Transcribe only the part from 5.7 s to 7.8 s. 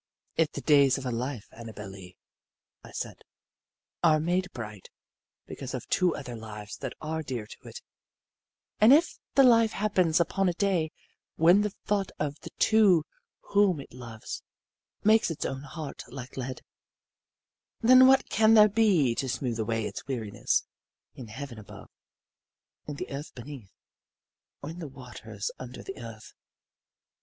of two other lives that are dear to